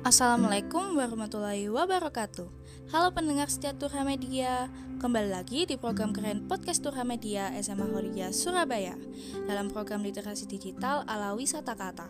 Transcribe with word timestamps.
Assalamualaikum 0.00 0.96
warahmatullahi 0.96 1.68
wabarakatuh. 1.68 2.48
Halo 2.88 3.12
pendengar 3.12 3.52
setia 3.52 3.76
Turha 3.76 4.00
Media. 4.00 4.72
Kembali 4.96 5.28
lagi 5.28 5.68
di 5.68 5.76
program 5.76 6.16
keren 6.16 6.48
podcast 6.48 6.80
Turha 6.80 7.04
Media 7.04 7.52
SMA 7.60 7.84
Horia 7.84 8.32
Surabaya 8.32 8.96
Dalam 9.44 9.68
program 9.68 10.00
literasi 10.00 10.48
digital 10.48 11.04
ala 11.04 11.36
wisata 11.36 11.76
kata 11.76 12.08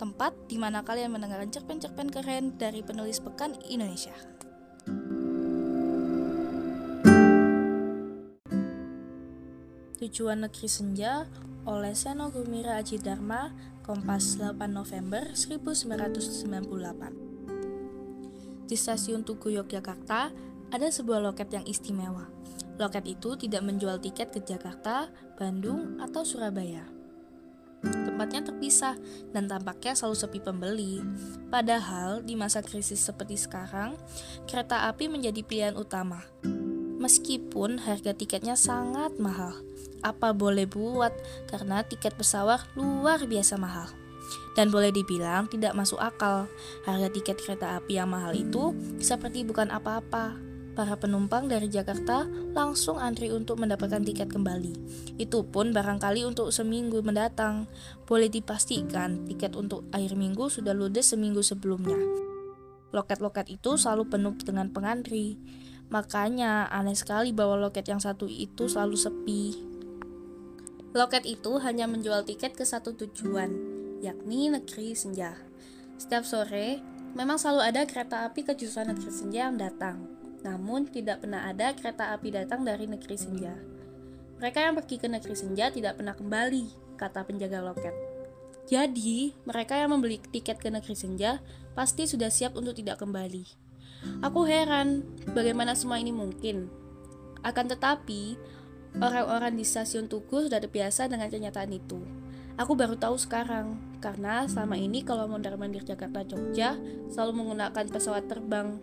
Tempat 0.00 0.48
di 0.48 0.56
mana 0.56 0.80
kalian 0.80 1.12
mendengarkan 1.12 1.52
cerpen-cerpen 1.52 2.08
keren 2.08 2.56
dari 2.56 2.80
penulis 2.80 3.20
pekan 3.20 3.52
Indonesia. 3.68 4.16
Tujuan 10.00 10.40
Negeri 10.40 10.68
Senja 10.72 11.28
oleh 11.68 11.92
Seno 11.92 12.32
Gumira 12.32 12.80
Aji 12.80 12.96
Dharma 12.96 13.52
Kompas 13.86 14.38
8 14.42 14.56
November 14.66 15.30
1998 15.34 17.25
di 18.66 18.74
stasiun 18.74 19.22
Tugu 19.22 19.54
Yogyakarta 19.54 20.30
ada 20.70 20.88
sebuah 20.90 21.22
loket 21.22 21.48
yang 21.54 21.64
istimewa. 21.64 22.26
Loket 22.76 23.08
itu 23.08 23.38
tidak 23.40 23.64
menjual 23.64 23.96
tiket 24.02 24.34
ke 24.34 24.44
Jakarta, 24.44 25.08
Bandung, 25.38 25.96
atau 26.02 26.26
Surabaya. 26.26 26.84
Tempatnya 27.80 28.42
terpisah 28.42 28.98
dan 29.30 29.46
tampaknya 29.46 29.94
selalu 29.94 30.16
sepi 30.16 30.38
pembeli. 30.42 30.94
Padahal 31.48 32.24
di 32.24 32.34
masa 32.34 32.60
krisis 32.60 32.98
seperti 32.98 33.38
sekarang, 33.38 33.94
kereta 34.50 34.90
api 34.90 35.06
menjadi 35.06 35.40
pilihan 35.46 35.76
utama. 35.78 36.24
Meskipun 36.96 37.78
harga 37.78 38.16
tiketnya 38.16 38.56
sangat 38.56 39.20
mahal, 39.20 39.54
apa 40.00 40.32
boleh 40.32 40.64
buat 40.64 41.12
karena 41.46 41.84
tiket 41.84 42.16
pesawat 42.16 42.64
luar 42.74 43.22
biasa 43.28 43.60
mahal. 43.60 43.92
Dan 44.56 44.72
boleh 44.72 44.90
dibilang 44.90 45.46
tidak 45.50 45.76
masuk 45.76 46.00
akal. 46.00 46.48
Harga 46.88 47.08
tiket 47.12 47.38
kereta 47.40 47.76
api 47.76 48.00
yang 48.00 48.10
mahal 48.10 48.32
itu 48.32 48.72
seperti 48.98 49.44
bukan 49.44 49.68
apa-apa. 49.68 50.36
Para 50.76 50.92
penumpang 51.00 51.48
dari 51.48 51.72
Jakarta 51.72 52.28
langsung 52.52 53.00
antri 53.00 53.32
untuk 53.32 53.56
mendapatkan 53.56 54.04
tiket 54.04 54.28
kembali. 54.28 54.76
Itu 55.16 55.48
pun 55.48 55.72
barangkali 55.72 56.20
untuk 56.28 56.52
seminggu 56.52 57.00
mendatang. 57.00 57.64
Boleh 58.04 58.28
dipastikan 58.28 59.24
tiket 59.24 59.56
untuk 59.56 59.88
akhir 59.88 60.12
minggu 60.20 60.52
sudah 60.52 60.76
ludes 60.76 61.16
seminggu 61.16 61.40
sebelumnya. 61.40 61.96
Loket-loket 62.92 63.48
itu 63.48 63.80
selalu 63.80 64.12
penuh 64.12 64.36
dengan 64.44 64.68
pengantri. 64.68 65.40
Makanya 65.88 66.68
aneh 66.68 66.98
sekali 66.98 67.32
bahwa 67.32 67.56
loket 67.56 67.88
yang 67.88 68.02
satu 68.02 68.28
itu 68.28 68.68
selalu 68.68 68.96
sepi. 69.00 69.42
Loket 70.96 71.28
itu 71.28 71.60
hanya 71.60 71.84
menjual 71.84 72.24
tiket 72.24 72.56
ke 72.56 72.64
satu 72.64 72.96
tujuan, 72.96 73.52
yakni 74.00 74.52
Negeri 74.52 74.92
Senja. 74.96 75.36
Setiap 75.96 76.24
sore, 76.28 76.80
memang 77.16 77.40
selalu 77.40 77.62
ada 77.72 77.82
kereta 77.88 78.28
api 78.28 78.44
ke 78.44 78.52
jurusan 78.52 78.92
Negeri 78.92 79.12
Senja 79.12 79.48
yang 79.48 79.56
datang. 79.56 80.04
Namun, 80.44 80.86
tidak 80.86 81.24
pernah 81.24 81.48
ada 81.48 81.72
kereta 81.72 82.12
api 82.12 82.28
datang 82.30 82.62
dari 82.62 82.84
Negeri 82.86 83.16
Senja. 83.16 83.56
Mereka 84.36 84.58
yang 84.60 84.74
pergi 84.76 84.96
ke 85.00 85.08
Negeri 85.08 85.34
Senja 85.34 85.72
tidak 85.72 85.96
pernah 85.96 86.12
kembali, 86.12 86.96
kata 87.00 87.24
penjaga 87.24 87.64
loket. 87.64 87.94
Jadi, 88.68 89.32
mereka 89.48 89.78
yang 89.78 89.96
membeli 89.96 90.20
tiket 90.20 90.60
ke 90.60 90.68
Negeri 90.68 90.92
Senja 90.92 91.40
pasti 91.72 92.04
sudah 92.04 92.28
siap 92.28 92.58
untuk 92.58 92.76
tidak 92.76 93.00
kembali. 93.00 93.44
Aku 94.20 94.44
heran, 94.44 95.02
bagaimana 95.32 95.72
semua 95.72 95.96
ini 95.96 96.12
mungkin. 96.12 96.68
Akan 97.40 97.70
tetapi, 97.70 98.36
orang-orang 99.00 99.56
di 99.56 99.64
stasiun 99.64 100.10
Tugu 100.10 100.46
sudah 100.46 100.60
terbiasa 100.60 101.08
dengan 101.08 101.32
kenyataan 101.32 101.72
itu. 101.72 102.25
Aku 102.56 102.72
baru 102.72 102.96
tahu 102.96 103.20
sekarang, 103.20 103.76
karena 104.00 104.48
selama 104.48 104.80
ini 104.80 105.04
kalau 105.04 105.28
mondar-mandir 105.28 105.84
Jakarta 105.84 106.24
Jogja 106.24 106.80
selalu 107.12 107.44
menggunakan 107.44 107.84
pesawat 107.92 108.32
terbang. 108.32 108.80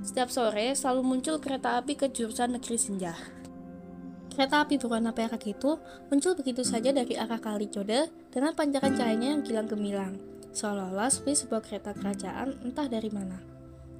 Setiap 0.00 0.32
sore 0.32 0.72
selalu 0.72 1.04
muncul 1.04 1.36
kereta 1.36 1.76
api 1.76 1.92
ke 1.92 2.08
jurusan 2.08 2.56
Negeri 2.56 2.80
Senja. 2.80 3.12
Kereta 4.32 4.64
api 4.64 4.80
berwarna 4.80 5.12
perak 5.12 5.44
itu 5.44 5.76
muncul 6.08 6.32
begitu 6.32 6.64
saja 6.64 6.88
dari 6.88 7.12
arah 7.12 7.36
Kali 7.36 7.68
Jode 7.68 8.08
dengan 8.32 8.56
pancaran 8.56 8.96
cahayanya 8.96 9.36
yang 9.36 9.44
gilang 9.44 9.68
gemilang, 9.68 10.16
seolah-olah 10.56 11.12
seperti 11.12 11.44
sebuah 11.44 11.60
kereta 11.60 11.92
kerajaan 11.92 12.64
entah 12.64 12.88
dari 12.88 13.12
mana. 13.12 13.36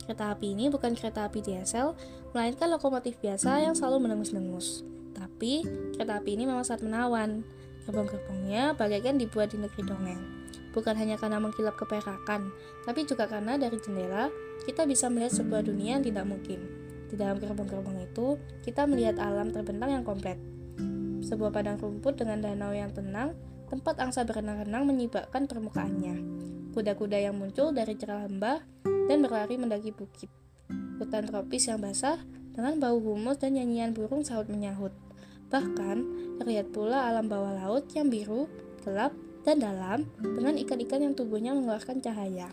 Kereta 0.09 0.33
api 0.33 0.57
ini 0.57 0.73
bukan 0.73 0.97
kereta 0.97 1.29
api 1.29 1.45
diesel, 1.45 1.93
melainkan 2.33 2.73
lokomotif 2.73 3.21
biasa 3.21 3.61
yang 3.61 3.77
selalu 3.77 4.09
menengus-nengus. 4.09 4.89
Tapi, 5.13 5.69
kereta 6.01 6.17
api 6.17 6.31
ini 6.33 6.49
memang 6.49 6.65
sangat 6.65 6.89
menawan. 6.89 7.45
Gerbong-gerbongnya 7.87 8.79
bagaikan 8.79 9.19
dibuat 9.19 9.51
di 9.51 9.59
negeri 9.59 9.83
dongeng. 9.83 10.23
Bukan 10.73 10.97
hanya 10.97 11.21
karena 11.21 11.37
mengkilap 11.37 11.77
keperakan, 11.77 12.49
tapi 12.89 13.05
juga 13.05 13.29
karena 13.29 13.61
dari 13.61 13.77
jendela 13.77 14.33
kita 14.65 14.89
bisa 14.89 15.13
melihat 15.13 15.43
sebuah 15.43 15.67
dunia 15.69 16.01
yang 16.01 16.05
tidak 16.07 16.25
mungkin. 16.25 16.65
Di 17.13 17.21
dalam 17.21 17.37
gerbong-gerbong 17.37 18.09
itu, 18.09 18.41
kita 18.65 18.89
melihat 18.89 19.21
alam 19.21 19.53
terbentang 19.53 19.93
yang 19.93 20.05
komplit. 20.07 20.41
Sebuah 21.21 21.53
padang 21.53 21.77
rumput 21.77 22.17
dengan 22.17 22.41
danau 22.41 22.73
yang 22.73 22.89
tenang, 22.89 23.37
tempat 23.69 24.01
angsa 24.01 24.25
berenang-renang 24.25 24.89
menyibakkan 24.89 25.45
permukaannya. 25.45 26.17
Kuda-kuda 26.73 27.21
yang 27.21 27.37
muncul 27.37 27.69
dari 27.77 28.01
celah 28.01 28.25
lembah 28.25 28.65
dan 29.13 29.21
berlari 29.21 29.61
mendaki 29.61 29.93
bukit. 29.93 30.33
Hutan 30.97 31.29
tropis 31.29 31.69
yang 31.69 31.85
basah 31.85 32.17
dengan 32.57 32.81
bau 32.81 32.97
humus 32.97 33.37
dan 33.37 33.61
nyanyian 33.61 33.93
burung 33.93 34.25
sahut 34.25 34.49
menyahut. 34.49 34.93
Bahkan, 35.53 35.97
terlihat 36.41 36.73
pula 36.73 37.13
alam 37.13 37.29
bawah 37.29 37.53
laut 37.53 37.85
yang 37.93 38.09
biru, 38.09 38.49
gelap, 38.81 39.13
dan 39.45 39.61
dalam 39.61 40.09
dengan 40.19 40.57
ikan-ikan 40.57 41.05
yang 41.05 41.15
tubuhnya 41.15 41.53
mengeluarkan 41.53 42.01
cahaya. 42.01 42.49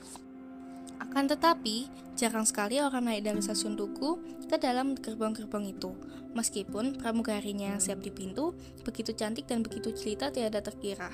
Akan 1.00 1.32
tetapi, 1.32 1.88
jarang 2.20 2.44
sekali 2.44 2.84
orang 2.84 3.08
naik 3.08 3.24
dari 3.24 3.40
stasiun 3.40 3.80
Tugu 3.80 4.20
ke 4.52 4.60
dalam 4.60 5.00
gerbong-gerbong 5.00 5.72
itu. 5.72 5.96
Meskipun 6.36 7.00
pramugarinya 7.00 7.74
yang 7.74 7.82
siap 7.82 8.04
di 8.04 8.12
pintu, 8.12 8.52
begitu 8.84 9.16
cantik 9.16 9.48
dan 9.48 9.64
begitu 9.64 9.96
cerita 9.96 10.28
tiada 10.30 10.60
terkira. 10.60 11.10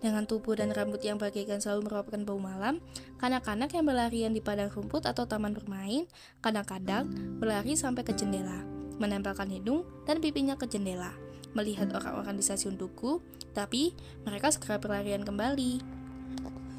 Dengan 0.00 0.24
tubuh 0.24 0.56
dan 0.56 0.72
rambut 0.72 1.04
yang 1.04 1.20
bagaikan 1.20 1.60
selalu 1.60 1.88
merupakan 1.88 2.20
bau 2.24 2.40
malam, 2.40 2.80
kanak-kanak 3.20 3.70
yang 3.76 3.84
berlarian 3.84 4.32
di 4.32 4.40
padang 4.40 4.72
rumput 4.72 5.04
atau 5.04 5.28
taman 5.28 5.52
bermain, 5.52 6.08
kadang-kadang 6.40 7.06
berlari 7.36 7.76
sampai 7.76 8.04
ke 8.04 8.16
jendela, 8.16 8.64
menempelkan 8.96 9.52
hidung 9.52 9.84
dan 10.08 10.20
pipinya 10.20 10.56
ke 10.56 10.68
jendela 10.68 11.25
melihat 11.56 11.88
orang-orang 11.96 12.36
di 12.36 12.44
stasiun 12.44 12.76
Tugu, 12.76 13.24
tapi 13.56 13.96
mereka 14.28 14.52
segera 14.52 14.76
berlarian 14.76 15.24
kembali. 15.24 15.80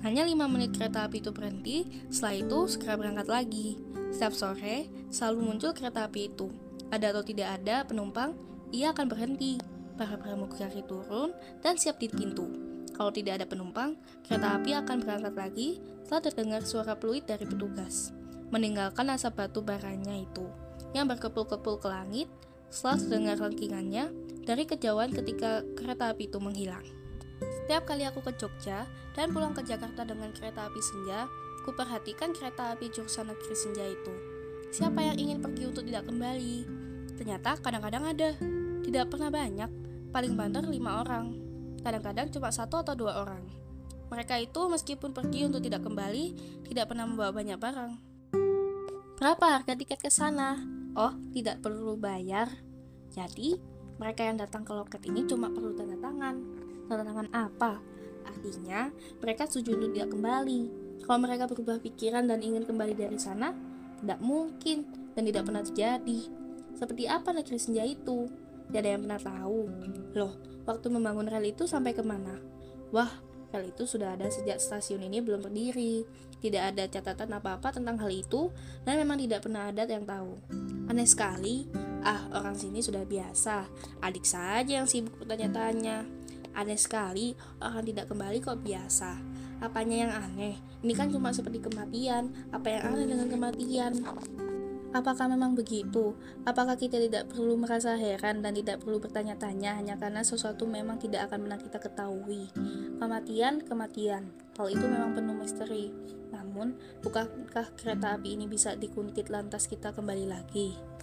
Hanya 0.06 0.30
lima 0.30 0.46
menit 0.46 0.78
kereta 0.78 1.10
api 1.10 1.26
itu 1.26 1.34
berhenti, 1.34 1.90
setelah 2.14 2.36
itu 2.38 2.60
segera 2.70 2.94
berangkat 3.02 3.28
lagi. 3.28 3.82
Setiap 4.14 4.34
sore, 4.38 4.88
selalu 5.10 5.40
muncul 5.42 5.74
kereta 5.74 6.06
api 6.06 6.30
itu. 6.30 6.54
Ada 6.94 7.12
atau 7.12 7.26
tidak 7.26 7.58
ada 7.58 7.84
penumpang, 7.84 8.38
ia 8.70 8.94
akan 8.94 9.10
berhenti. 9.10 9.58
Para 9.98 10.14
pramugari 10.14 10.86
turun 10.86 11.34
dan 11.66 11.82
siap 11.82 11.98
di 11.98 12.06
pintu. 12.06 12.46
Kalau 12.94 13.10
tidak 13.10 13.42
ada 13.42 13.46
penumpang, 13.50 13.98
kereta 14.22 14.62
api 14.62 14.78
akan 14.78 15.02
berangkat 15.02 15.34
lagi 15.34 15.82
setelah 16.06 16.30
terdengar 16.30 16.62
suara 16.64 16.94
peluit 16.96 17.26
dari 17.26 17.44
petugas, 17.44 18.16
meninggalkan 18.54 19.12
asap 19.12 19.44
batu 19.44 19.60
baranya 19.60 20.16
itu 20.16 20.48
yang 20.96 21.10
berkepul-kepul 21.10 21.84
ke 21.84 21.92
langit 21.92 22.32
setelah 22.72 22.96
terdengar 22.96 23.38
lengkingannya 23.44 24.06
dari 24.48 24.64
kejauhan 24.64 25.12
ketika 25.12 25.68
kereta 25.76 26.16
api 26.16 26.32
itu 26.32 26.40
menghilang. 26.40 26.88
Setiap 27.44 27.84
kali 27.84 28.08
aku 28.08 28.24
ke 28.24 28.32
Jogja 28.40 28.88
dan 29.12 29.36
pulang 29.36 29.52
ke 29.52 29.60
Jakarta 29.68 30.08
dengan 30.08 30.32
kereta 30.32 30.72
api 30.72 30.80
senja, 30.80 31.28
ku 31.68 31.76
perhatikan 31.76 32.32
kereta 32.32 32.72
api 32.72 32.88
jurusan 32.88 33.28
negeri 33.28 33.56
senja 33.60 33.84
itu. 33.84 34.14
Siapa 34.72 35.04
yang 35.04 35.20
ingin 35.20 35.44
pergi 35.44 35.68
untuk 35.68 35.84
tidak 35.84 36.08
kembali? 36.08 36.64
Ternyata 37.20 37.60
kadang-kadang 37.60 38.08
ada, 38.08 38.30
tidak 38.88 39.12
pernah 39.12 39.28
banyak, 39.28 39.70
paling 40.16 40.34
banter 40.40 40.64
lima 40.64 41.04
orang. 41.04 41.36
Kadang-kadang 41.84 42.32
cuma 42.32 42.48
satu 42.48 42.80
atau 42.80 42.96
dua 42.96 43.20
orang. 43.20 43.44
Mereka 44.08 44.40
itu 44.40 44.72
meskipun 44.72 45.12
pergi 45.12 45.44
untuk 45.44 45.60
tidak 45.60 45.84
kembali, 45.84 46.26
tidak 46.72 46.88
pernah 46.88 47.04
membawa 47.04 47.36
banyak 47.36 47.60
barang. 47.60 47.92
Berapa 49.20 49.60
harga 49.60 49.76
tiket 49.76 50.00
ke 50.00 50.08
sana? 50.08 50.56
Oh, 50.96 51.12
tidak 51.36 51.60
perlu 51.60 52.00
bayar. 52.00 52.48
Jadi, 53.12 53.60
mereka 53.98 54.22
yang 54.26 54.38
datang 54.38 54.62
ke 54.62 54.72
loket 54.74 55.02
ini 55.10 55.26
cuma 55.26 55.50
perlu 55.50 55.74
tanda 55.74 55.98
tangan. 55.98 56.36
Tanda 56.86 57.04
tangan 57.04 57.28
apa? 57.34 57.82
Artinya, 58.28 58.92
mereka 59.22 59.50
setuju 59.50 59.78
untuk 59.78 59.90
tidak 59.98 60.10
kembali. 60.14 60.62
Kalau 61.04 61.20
mereka 61.22 61.44
berubah 61.50 61.78
pikiran 61.82 62.30
dan 62.30 62.44
ingin 62.44 62.64
kembali 62.68 62.94
dari 62.94 63.18
sana, 63.18 63.56
tidak 64.02 64.20
mungkin 64.22 64.86
dan 65.18 65.24
tidak 65.26 65.44
pernah 65.50 65.64
terjadi. 65.66 66.20
Seperti 66.78 67.10
apa 67.10 67.34
negeri 67.34 67.58
senja 67.58 67.82
itu? 67.82 68.30
Tidak 68.70 68.80
ada 68.84 68.90
yang 68.94 69.02
pernah 69.08 69.22
tahu. 69.22 69.62
Loh, 70.14 70.34
waktu 70.68 70.88
membangun 70.92 71.26
rel 71.26 71.48
itu 71.48 71.66
sampai 71.66 71.96
ke 71.98 72.04
mana? 72.06 72.38
Wah, 72.94 73.10
rel 73.50 73.72
itu 73.72 73.90
sudah 73.90 74.14
ada 74.14 74.30
sejak 74.30 74.62
stasiun 74.62 75.02
ini 75.08 75.24
belum 75.24 75.42
berdiri. 75.48 76.06
Tidak 76.38 76.62
ada 76.62 76.86
catatan 76.86 77.34
apa-apa 77.34 77.74
tentang 77.74 77.98
hal 77.98 78.14
itu, 78.14 78.54
dan 78.86 79.02
memang 79.02 79.18
tidak 79.18 79.50
pernah 79.50 79.74
ada 79.74 79.90
yang 79.90 80.06
tahu. 80.06 80.38
Aneh 80.86 81.10
sekali, 81.10 81.66
Ah, 82.08 82.24
orang 82.32 82.56
sini 82.56 82.80
sudah 82.80 83.04
biasa. 83.04 83.68
Adik 84.00 84.24
saja 84.24 84.80
yang 84.80 84.88
sibuk 84.88 85.20
bertanya-tanya. 85.20 86.08
Aneh 86.56 86.80
sekali, 86.80 87.36
orang 87.60 87.84
tidak 87.84 88.08
kembali 88.08 88.40
kok 88.40 88.64
biasa. 88.64 89.20
Apanya 89.60 90.08
yang 90.08 90.14
aneh? 90.16 90.56
Ini 90.88 90.94
kan 90.96 91.12
cuma 91.12 91.36
seperti 91.36 91.60
kematian. 91.60 92.32
Apa 92.56 92.80
yang 92.80 92.96
aneh 92.96 93.12
dengan 93.12 93.28
kematian? 93.28 93.92
Apakah 94.96 95.28
memang 95.28 95.52
begitu? 95.52 96.16
Apakah 96.48 96.80
kita 96.80 96.96
tidak 96.96 97.28
perlu 97.28 97.60
merasa 97.60 98.00
heran 98.00 98.40
dan 98.40 98.56
tidak 98.56 98.80
perlu 98.80 99.04
bertanya-tanya 99.04 99.76
hanya 99.76 100.00
karena 100.00 100.24
sesuatu 100.24 100.64
memang 100.64 100.96
tidak 101.04 101.28
akan 101.28 101.44
pernah 101.44 101.60
kita 101.60 101.78
ketahui? 101.84 102.48
Kematian, 103.04 103.68
kematian. 103.68 104.32
Hal 104.56 104.72
itu 104.72 104.88
memang 104.88 105.12
penuh 105.12 105.36
misteri. 105.36 105.92
Namun, 106.32 106.80
bukankah 107.04 107.76
kereta 107.76 108.16
api 108.16 108.40
ini 108.40 108.48
bisa 108.48 108.80
dikuntit 108.80 109.28
lantas 109.28 109.68
kita 109.68 109.92
kembali 109.92 110.26
lagi? 110.32 110.97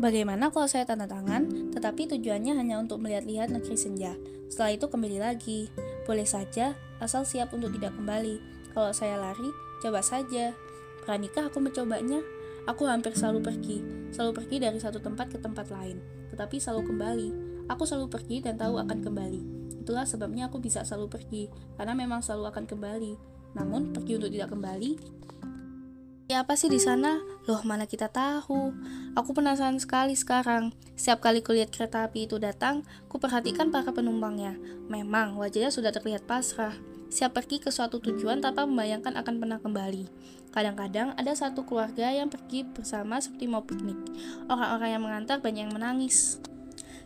Bagaimana 0.00 0.48
kalau 0.48 0.64
saya 0.64 0.88
tanda 0.88 1.04
tangan, 1.04 1.76
tetapi 1.76 2.08
tujuannya 2.08 2.56
hanya 2.56 2.80
untuk 2.80 3.04
melihat-lihat 3.04 3.52
negeri 3.52 3.76
senja? 3.76 4.16
Setelah 4.48 4.72
itu 4.72 4.88
kembali 4.88 5.20
lagi. 5.20 5.68
Boleh 6.08 6.24
saja, 6.24 6.72
asal 7.04 7.28
siap 7.28 7.52
untuk 7.52 7.76
tidak 7.76 7.92
kembali. 8.00 8.40
Kalau 8.72 8.96
saya 8.96 9.20
lari, 9.20 9.52
coba 9.84 10.00
saja. 10.00 10.56
Beranikah 11.04 11.52
aku 11.52 11.60
mencobanya? 11.60 12.24
Aku 12.64 12.88
hampir 12.88 13.12
selalu 13.12 13.44
pergi, 13.44 13.84
selalu 14.08 14.40
pergi 14.40 14.56
dari 14.56 14.80
satu 14.80 15.04
tempat 15.04 15.36
ke 15.36 15.38
tempat 15.40 15.68
lain, 15.68 16.00
tetapi 16.32 16.56
selalu 16.56 16.96
kembali. 16.96 17.28
Aku 17.68 17.84
selalu 17.84 18.08
pergi 18.08 18.40
dan 18.40 18.56
tahu 18.56 18.80
akan 18.80 19.04
kembali. 19.04 19.40
Itulah 19.84 20.08
sebabnya 20.08 20.48
aku 20.48 20.64
bisa 20.64 20.80
selalu 20.80 21.12
pergi, 21.12 21.52
karena 21.76 21.92
memang 21.92 22.24
selalu 22.24 22.48
akan 22.48 22.64
kembali. 22.64 23.12
Namun, 23.52 23.92
pergi 23.92 24.16
untuk 24.16 24.32
tidak 24.32 24.48
kembali, 24.48 24.90
Ya 26.30 26.46
apa 26.46 26.54
sih 26.54 26.70
di 26.70 26.78
sana? 26.78 27.18
Loh, 27.50 27.58
mana 27.66 27.90
kita 27.90 28.06
tahu? 28.06 28.70
Aku 29.18 29.34
penasaran 29.34 29.82
sekali 29.82 30.14
sekarang. 30.14 30.70
Setiap 30.94 31.26
kali 31.26 31.42
kulihat 31.42 31.74
kereta 31.74 32.06
api 32.06 32.30
itu 32.30 32.38
datang, 32.38 32.86
ku 33.10 33.18
perhatikan 33.18 33.74
para 33.74 33.90
penumpangnya. 33.90 34.54
Memang 34.86 35.34
wajahnya 35.34 35.74
sudah 35.74 35.90
terlihat 35.90 36.30
pasrah. 36.30 36.70
Siap 37.10 37.34
pergi 37.34 37.58
ke 37.58 37.74
suatu 37.74 37.98
tujuan 37.98 38.38
tanpa 38.38 38.62
membayangkan 38.62 39.18
akan 39.18 39.34
pernah 39.42 39.58
kembali. 39.58 40.06
Kadang-kadang 40.54 41.18
ada 41.18 41.34
satu 41.34 41.66
keluarga 41.66 42.14
yang 42.14 42.30
pergi 42.30 42.62
bersama 42.62 43.18
seperti 43.18 43.50
mau 43.50 43.66
piknik. 43.66 43.98
Orang-orang 44.46 44.94
yang 44.94 45.02
mengantar 45.02 45.42
banyak 45.42 45.66
yang 45.66 45.74
menangis. 45.74 46.38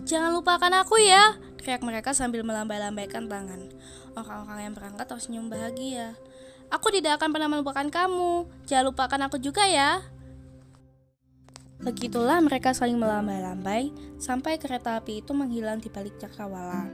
Jangan 0.04 0.36
lupakan 0.36 0.84
aku 0.84 1.00
ya, 1.00 1.40
teriak 1.56 1.80
mereka 1.80 2.12
sambil 2.12 2.44
melambai-lambaikan 2.44 3.24
tangan. 3.24 3.72
Orang-orang 4.20 4.68
yang 4.68 4.74
berangkat 4.76 5.08
tersenyum 5.08 5.48
bahagia. 5.48 6.12
Aku 6.74 6.90
tidak 6.90 7.22
akan 7.22 7.30
pernah 7.30 7.46
melupakan 7.46 7.86
kamu. 7.86 8.50
Jangan 8.66 8.84
lupakan 8.90 9.20
aku 9.30 9.38
juga 9.38 9.62
ya. 9.70 10.02
Begitulah 11.78 12.42
mereka 12.42 12.74
saling 12.74 12.98
melambai-lambai 12.98 13.94
sampai 14.18 14.58
kereta 14.58 14.98
api 14.98 15.22
itu 15.22 15.30
menghilang 15.30 15.78
di 15.78 15.86
balik 15.86 16.18
cakrawala. 16.18 16.90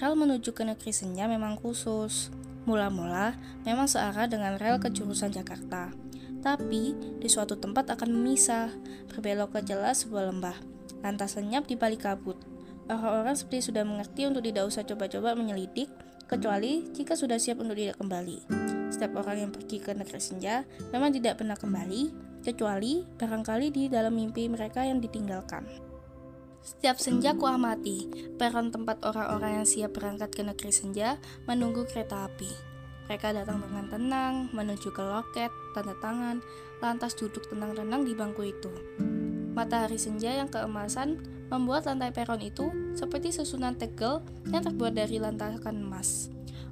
Rel 0.00 0.16
menuju 0.16 0.56
ke 0.56 0.64
negeri 0.64 0.96
senja 0.96 1.28
memang 1.28 1.60
khusus. 1.60 2.32
Mula-mula 2.64 3.36
memang 3.68 3.84
searah 3.84 4.24
dengan 4.24 4.56
rel 4.56 4.80
ke 4.80 4.88
jurusan 4.88 5.28
Jakarta. 5.28 5.92
Tapi 6.40 6.96
di 7.20 7.28
suatu 7.28 7.60
tempat 7.60 7.92
akan 7.92 8.16
memisah, 8.16 8.72
berbelok 9.12 9.60
ke 9.60 9.68
jelas 9.68 10.08
sebuah 10.08 10.32
lembah. 10.32 10.56
Lantas 11.04 11.36
lenyap 11.36 11.68
di 11.68 11.76
balik 11.76 12.08
kabut. 12.08 12.40
Orang-orang 12.88 13.36
seperti 13.36 13.68
sudah 13.68 13.84
mengerti 13.84 14.24
untuk 14.24 14.40
tidak 14.48 14.64
usah 14.64 14.88
coba-coba 14.88 15.36
menyelidik, 15.36 15.92
kecuali 16.24 16.88
jika 16.96 17.12
sudah 17.12 17.36
siap 17.36 17.60
untuk 17.60 17.76
tidak 17.76 18.00
kembali. 18.00 18.69
Setiap 19.00 19.24
orang 19.24 19.48
yang 19.48 19.52
pergi 19.56 19.80
ke 19.80 19.96
negeri 19.96 20.20
senja 20.20 20.60
memang 20.92 21.08
tidak 21.08 21.40
pernah 21.40 21.56
kembali, 21.56 22.12
kecuali 22.44 23.00
barangkali 23.16 23.72
di 23.72 23.88
dalam 23.88 24.12
mimpi 24.12 24.44
mereka 24.44 24.84
yang 24.84 25.00
ditinggalkan. 25.00 25.64
Setiap 26.60 27.00
senja 27.00 27.32
ku 27.32 27.48
amati, 27.48 28.04
peron 28.36 28.68
tempat 28.68 29.00
orang-orang 29.00 29.56
yang 29.56 29.64
siap 29.64 29.96
berangkat 29.96 30.36
ke 30.36 30.44
negeri 30.44 30.68
senja 30.68 31.16
menunggu 31.48 31.88
kereta 31.88 32.28
api. 32.28 32.52
Mereka 33.08 33.40
datang 33.40 33.64
dengan 33.64 33.88
tenang, 33.88 34.34
menuju 34.52 34.92
ke 34.92 35.00
loket, 35.00 35.48
tanda 35.72 35.96
tangan, 36.04 36.44
lantas 36.84 37.16
duduk 37.16 37.48
tenang-tenang 37.48 38.04
di 38.04 38.12
bangku 38.12 38.52
itu. 38.52 38.68
Matahari 39.56 39.96
senja 39.96 40.28
yang 40.28 40.52
keemasan 40.52 41.24
membuat 41.48 41.88
lantai 41.88 42.12
peron 42.12 42.44
itu 42.44 42.68
seperti 42.92 43.32
susunan 43.32 43.80
tegel 43.80 44.20
yang 44.52 44.60
terbuat 44.60 44.92
dari 44.92 45.16
lantakan 45.16 45.88
emas. 45.88 46.28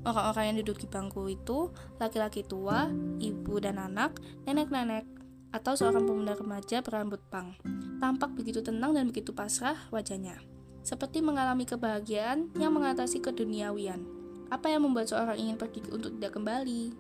Orang-orang 0.07 0.55
yang 0.55 0.57
duduk 0.63 0.83
di 0.83 0.87
bangku 0.87 1.27
itu 1.27 1.73
laki-laki 1.99 2.47
tua, 2.47 2.91
ibu 3.19 3.55
dan 3.59 3.83
anak, 3.83 4.19
nenek-nenek, 4.47 5.07
atau 5.51 5.73
seorang 5.75 6.05
pemuda 6.05 6.37
remaja 6.37 6.85
berambut 6.85 7.21
pang. 7.33 7.57
Tampak 7.99 8.37
begitu 8.37 8.61
tenang 8.61 8.95
dan 8.95 9.09
begitu 9.09 9.33
pasrah 9.33 9.89
wajahnya. 9.89 10.39
Seperti 10.85 11.21
mengalami 11.21 11.67
kebahagiaan 11.67 12.53
yang 12.57 12.73
mengatasi 12.73 13.21
keduniawian. 13.21 14.07
Apa 14.49 14.73
yang 14.73 14.89
membuat 14.89 15.13
seorang 15.13 15.37
ingin 15.37 15.61
pergi 15.61 15.85
untuk 15.93 16.17
tidak 16.17 16.41
kembali? 16.41 16.97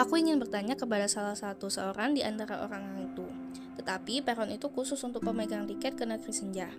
Aku 0.00 0.16
ingin 0.16 0.40
bertanya 0.40 0.72
kepada 0.72 1.04
salah 1.04 1.36
satu 1.36 1.68
seorang 1.68 2.16
di 2.16 2.24
antara 2.24 2.64
orang 2.64 2.96
itu. 3.04 3.26
Tetapi 3.76 4.24
peron 4.24 4.48
itu 4.48 4.72
khusus 4.72 4.96
untuk 5.04 5.20
pemegang 5.20 5.68
tiket 5.68 6.00
ke 6.00 6.08
negeri 6.08 6.32
senja. 6.32 6.72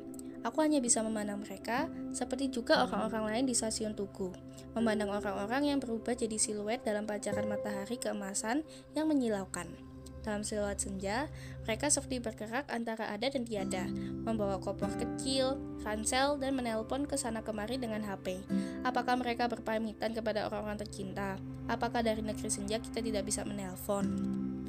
Aku 0.48 0.64
hanya 0.64 0.80
bisa 0.80 1.04
memandang 1.04 1.44
mereka, 1.44 1.92
seperti 2.16 2.48
juga 2.48 2.86
orang-orang 2.88 3.26
lain 3.36 3.46
di 3.52 3.56
stasiun 3.58 3.92
Tugu. 3.98 4.32
Memandang 4.72 5.12
orang-orang 5.12 5.76
yang 5.76 5.80
berubah 5.84 6.16
jadi 6.16 6.40
siluet 6.40 6.80
dalam 6.86 7.04
pancaran 7.04 7.50
matahari 7.50 8.00
keemasan 8.00 8.64
yang 8.96 9.12
menyilaukan. 9.12 9.89
Dalam 10.20 10.44
siluet 10.44 10.80
senja, 10.80 11.32
mereka 11.64 11.88
seperti 11.88 12.20
bergerak 12.20 12.68
antara 12.68 13.08
ada 13.08 13.28
dan 13.32 13.48
tiada, 13.48 13.88
membawa 14.28 14.60
koper 14.60 14.92
kecil, 15.00 15.56
ransel, 15.82 16.36
dan 16.42 16.60
menelpon 16.60 17.08
ke 17.08 17.16
sana 17.16 17.40
kemari 17.40 17.80
dengan 17.80 18.04
HP. 18.04 18.42
Apakah 18.84 19.16
mereka 19.16 19.48
berpamitan 19.48 20.12
kepada 20.12 20.48
orang-orang 20.52 20.80
tercinta? 20.84 21.40
Apakah 21.70 22.02
dari 22.02 22.26
negeri 22.26 22.50
senja 22.50 22.82
kita 22.82 23.00
tidak 23.00 23.24
bisa 23.30 23.46
menelpon? 23.46 24.10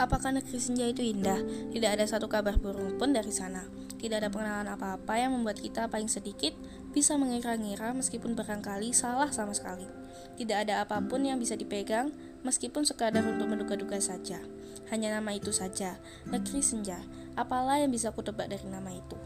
Apakah 0.01 0.33
negeri 0.33 0.57
senja 0.57 0.89
itu 0.89 1.05
indah? 1.05 1.41
Tidak 1.73 1.91
ada 1.93 2.09
satu 2.09 2.25
kabar 2.25 2.57
burung 2.57 2.97
pun 2.97 3.13
dari 3.13 3.29
sana. 3.29 3.69
Tidak 4.01 4.17
ada 4.17 4.33
pengenalan 4.33 4.73
apa-apa 4.73 5.13
yang 5.21 5.37
membuat 5.37 5.61
kita 5.61 5.93
paling 5.93 6.09
sedikit 6.09 6.57
bisa 6.97 7.21
mengira-ngira 7.21 7.93
meskipun 7.93 8.33
barangkali 8.33 8.97
salah 8.97 9.29
sama 9.29 9.53
sekali. 9.53 9.85
Tidak 10.41 10.57
ada 10.57 10.81
apa 10.89 11.05
pun 11.05 11.21
yang 11.21 11.37
bisa 11.37 11.53
dipegang 11.53 12.17
meskipun 12.43 12.87
sekadar 12.87 13.25
untuk 13.27 13.51
menduga-duga 13.51 14.01
saja. 14.01 14.41
Hanya 14.91 15.21
nama 15.21 15.37
itu 15.37 15.55
saja, 15.55 16.01
negeri 16.27 16.61
senja. 16.65 16.99
Apalah 17.39 17.79
yang 17.79 17.95
bisa 17.95 18.11
kutebak 18.11 18.51
dari 18.51 18.67
nama 18.67 18.91
itu? 18.91 19.17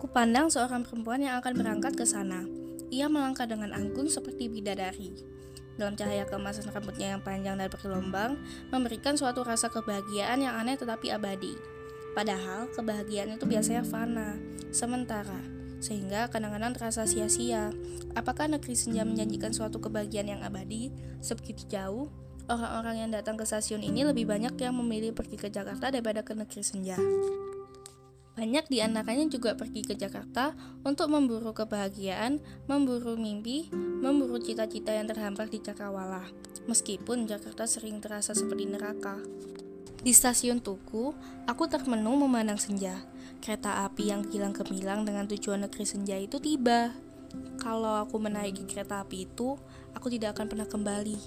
Kupandang 0.00 0.50
seorang 0.50 0.82
perempuan 0.82 1.22
yang 1.22 1.38
akan 1.38 1.52
berangkat 1.54 1.94
ke 1.94 2.02
sana. 2.02 2.42
Ia 2.90 3.06
melangkah 3.06 3.46
dengan 3.46 3.70
anggun 3.70 4.10
seperti 4.10 4.48
bidadari. 4.48 5.12
Dalam 5.76 5.96
cahaya 5.96 6.28
keemasan 6.28 6.68
rambutnya 6.68 7.16
yang 7.16 7.22
panjang 7.24 7.56
dan 7.56 7.68
bergelombang, 7.68 8.36
memberikan 8.68 9.16
suatu 9.16 9.40
rasa 9.40 9.72
kebahagiaan 9.72 10.42
yang 10.44 10.58
aneh 10.58 10.76
tetapi 10.76 11.12
abadi. 11.12 11.56
Padahal 12.12 12.68
kebahagiaan 12.76 13.40
itu 13.40 13.48
biasanya 13.48 13.80
fana, 13.84 14.36
sementara, 14.68 15.40
sehingga 15.82 16.30
kadang-kadang 16.30 16.78
terasa 16.78 17.04
sia-sia. 17.04 17.74
Apakah 18.14 18.46
negeri 18.46 18.78
senja 18.78 19.02
menjanjikan 19.02 19.50
suatu 19.50 19.82
kebahagiaan 19.82 20.30
yang 20.30 20.40
abadi, 20.46 20.94
sebegitu 21.18 21.66
jauh, 21.66 22.08
Orang-orang 22.50 23.06
yang 23.06 23.10
datang 23.14 23.38
ke 23.38 23.46
stasiun 23.46 23.86
ini 23.86 24.02
lebih 24.02 24.26
banyak 24.26 24.58
yang 24.58 24.74
memilih 24.74 25.14
pergi 25.14 25.38
ke 25.38 25.46
Jakarta 25.46 25.94
daripada 25.94 26.26
ke 26.26 26.34
negeri 26.34 26.62
senja. 26.66 26.98
Banyak 28.32 28.66
di 28.66 28.80
antaranya 28.80 29.28
juga 29.28 29.54
pergi 29.54 29.84
ke 29.84 29.94
Jakarta 29.94 30.56
untuk 30.82 31.12
memburu 31.12 31.52
kebahagiaan, 31.52 32.40
memburu 32.66 33.14
mimpi, 33.14 33.68
memburu 33.72 34.40
cita-cita 34.40 34.90
yang 34.90 35.06
terhampar 35.06 35.52
di 35.52 35.60
Cakrawala. 35.60 36.24
Meskipun 36.66 37.28
Jakarta 37.28 37.68
sering 37.68 38.00
terasa 38.00 38.32
seperti 38.32 38.66
neraka. 38.66 39.20
Di 40.02 40.10
stasiun 40.10 40.58
Tugu, 40.58 41.14
aku 41.46 41.70
termenung 41.70 42.18
memandang 42.18 42.58
senja. 42.58 43.06
Kereta 43.38 43.86
api 43.86 44.10
yang 44.10 44.26
kilang 44.26 44.50
gemilang 44.50 45.06
dengan 45.06 45.30
tujuan 45.30 45.62
negeri 45.62 45.86
senja 45.86 46.18
itu 46.18 46.42
tiba. 46.42 46.90
Kalau 47.62 48.02
aku 48.02 48.18
menaiki 48.18 48.66
kereta 48.66 49.06
api 49.06 49.30
itu, 49.30 49.54
aku 49.94 50.10
tidak 50.10 50.34
akan 50.34 50.50
pernah 50.50 50.66
kembali. 50.66 51.18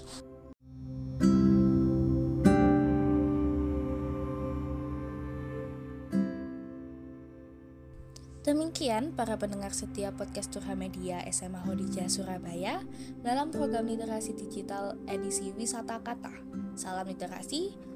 Demikian 8.44 9.16
para 9.16 9.40
pendengar 9.40 9.72
setiap 9.72 10.20
podcast 10.20 10.52
Turha 10.52 10.76
Media 10.76 11.24
SMA 11.32 11.64
Hodija 11.64 12.12
Surabaya 12.12 12.84
dalam 13.24 13.48
program 13.48 13.88
literasi 13.88 14.36
digital 14.36 15.00
edisi 15.08 15.50
Wisata 15.56 15.98
Kata. 16.04 16.30
Salam 16.76 17.08
literasi, 17.08 17.95